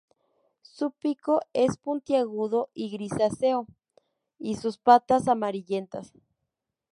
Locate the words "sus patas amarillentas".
4.55-6.11